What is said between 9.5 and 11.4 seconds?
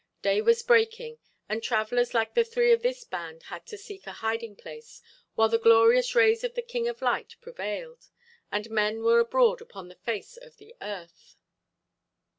upon the face of the earth.